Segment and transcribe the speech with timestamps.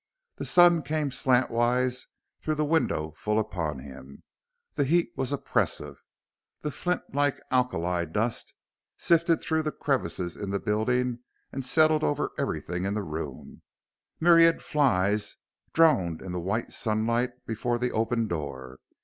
[0.37, 2.07] The sun came slantwise
[2.41, 4.23] through the window full upon him;
[4.73, 6.03] the heat was oppressive;
[6.61, 8.55] the flint like alkali dust
[8.97, 11.19] sifted through the crevices in the building
[11.51, 13.61] and settled over everything in the room;
[14.19, 15.35] myriad flies
[15.71, 18.79] droned in the white sunlight before the open door.